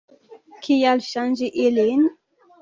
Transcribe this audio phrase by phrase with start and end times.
[0.67, 2.09] Kial ŝanĝi ilin?